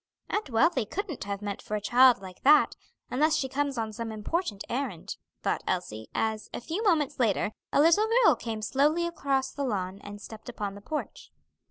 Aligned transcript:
"Aunt 0.31 0.49
Wealthy 0.49 0.87
couldn't 0.87 1.25
have 1.25 1.43
meant 1.43 1.61
for 1.61 1.75
a 1.75 1.79
child 1.79 2.23
like 2.23 2.41
that, 2.41 2.75
unless 3.11 3.35
she 3.35 3.47
comes 3.47 3.77
on 3.77 3.93
some 3.93 4.11
important 4.11 4.63
errand," 4.67 5.15
thought 5.43 5.61
Elsie, 5.67 6.09
as, 6.15 6.49
a 6.55 6.59
few 6.59 6.81
moments 6.83 7.19
later, 7.19 7.51
a 7.71 7.79
little 7.79 8.07
girl 8.23 8.33
came 8.35 8.63
slowly 8.63 9.05
across 9.05 9.51
the 9.51 9.63
lawn 9.63 9.99
and 10.03 10.19
stepped 10.19 10.49
upon 10.49 10.73
the 10.73 10.81
porch. 10.81 11.31